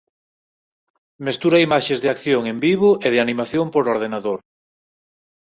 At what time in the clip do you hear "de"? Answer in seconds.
2.03-2.09, 3.13-3.19